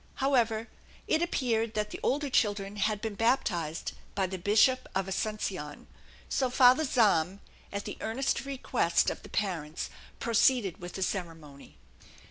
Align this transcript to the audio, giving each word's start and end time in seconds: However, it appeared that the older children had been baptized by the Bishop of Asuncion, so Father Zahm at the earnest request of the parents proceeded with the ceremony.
However, 0.15 0.67
it 1.07 1.21
appeared 1.21 1.75
that 1.75 1.91
the 1.91 1.99
older 2.01 2.31
children 2.31 2.77
had 2.77 3.01
been 3.01 3.13
baptized 3.13 3.91
by 4.15 4.25
the 4.25 4.39
Bishop 4.39 4.89
of 4.95 5.07
Asuncion, 5.07 5.85
so 6.27 6.49
Father 6.49 6.83
Zahm 6.85 7.37
at 7.71 7.85
the 7.85 7.97
earnest 8.01 8.43
request 8.43 9.11
of 9.11 9.21
the 9.21 9.29
parents 9.29 9.91
proceeded 10.19 10.79
with 10.81 10.93
the 10.93 11.03
ceremony. 11.03 11.77